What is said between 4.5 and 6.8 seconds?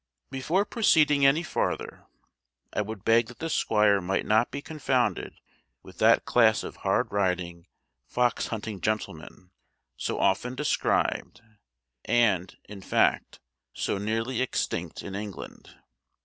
confounded with that class of